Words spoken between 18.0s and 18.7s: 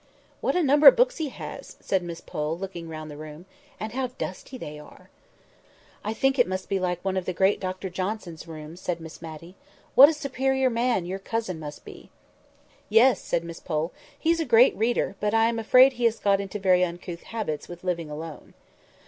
alone."